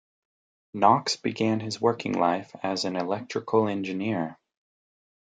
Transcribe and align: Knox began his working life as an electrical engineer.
Knox 0.73 1.15
began 1.15 1.59
his 1.59 1.79
working 1.79 2.13
life 2.13 2.55
as 2.63 2.85
an 2.85 2.95
electrical 2.95 3.67
engineer. 3.67 4.39